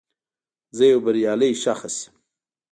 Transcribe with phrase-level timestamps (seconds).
[0.77, 2.13] زه یو بریالی شخص یم